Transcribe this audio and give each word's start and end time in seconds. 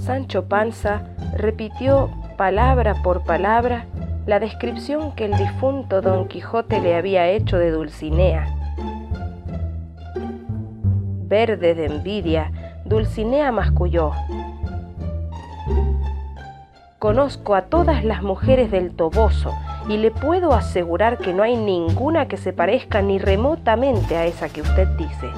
Sancho 0.00 0.46
Panza 0.46 1.02
repitió 1.36 2.10
palabra 2.38 3.02
por 3.02 3.22
palabra 3.22 3.84
la 4.26 4.40
descripción 4.40 5.12
que 5.12 5.26
el 5.26 5.36
difunto 5.36 6.00
Don 6.00 6.26
Quijote 6.26 6.80
le 6.80 6.96
había 6.96 7.28
hecho 7.28 7.58
de 7.58 7.70
Dulcinea. 7.70 8.46
Verde 11.26 11.74
de 11.74 11.84
envidia, 11.84 12.50
Dulcinea 12.86 13.52
masculló. 13.52 14.12
Conozco 16.98 17.54
a 17.54 17.62
todas 17.62 18.02
las 18.02 18.22
mujeres 18.22 18.70
del 18.70 18.94
Toboso 18.94 19.54
y 19.88 19.98
le 19.98 20.10
puedo 20.10 20.54
asegurar 20.54 21.18
que 21.18 21.34
no 21.34 21.42
hay 21.42 21.56
ninguna 21.56 22.26
que 22.26 22.38
se 22.38 22.52
parezca 22.52 23.02
ni 23.02 23.18
remotamente 23.18 24.16
a 24.16 24.24
esa 24.24 24.48
que 24.48 24.62
usted 24.62 24.88
dice. 24.96 25.30